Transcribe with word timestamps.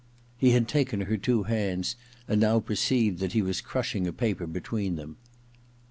He 0.35 0.49
had 0.53 0.67
taken 0.67 1.01
her 1.01 1.15
two 1.15 1.43
hands, 1.43 1.95
and 2.27 2.41
now 2.41 2.59
perceived 2.59 3.19
that 3.19 3.33
he 3.33 3.43
was 3.43 3.61
crushing 3.61 4.07
a 4.07 4.11
paper 4.11 4.47
between 4.47 4.95
them. 4.95 5.17